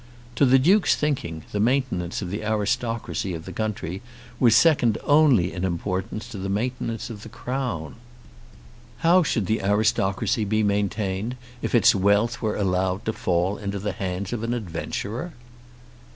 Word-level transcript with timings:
To 0.35 0.47
the 0.47 0.57
Duke's 0.57 0.95
thinking 0.95 1.43
the 1.51 1.59
maintenance 1.59 2.23
of 2.23 2.31
the 2.31 2.43
aristocracy 2.43 3.35
of 3.35 3.45
the 3.45 3.53
country 3.53 4.01
was 4.39 4.55
second 4.55 4.97
only 5.03 5.53
in 5.53 5.63
importance 5.63 6.27
to 6.29 6.39
the 6.39 6.49
maintenance 6.49 7.11
of 7.11 7.21
the 7.21 7.29
Crown. 7.29 7.97
How 9.05 9.21
should 9.21 9.45
the 9.45 9.61
aristocracy 9.61 10.43
be 10.43 10.63
maintained 10.63 11.35
if 11.61 11.75
its 11.75 11.93
wealth 11.93 12.41
were 12.41 12.55
allowed 12.55 13.05
to 13.05 13.13
fall 13.13 13.59
into 13.59 13.77
the 13.77 13.91
hands 13.91 14.33
of 14.33 14.41
an 14.41 14.55
adventurer! 14.55 15.33